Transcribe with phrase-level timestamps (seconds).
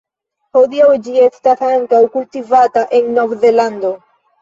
[0.57, 3.97] Hodiaŭ ĝi estas ankaŭ kultivata en Nov-Zelando.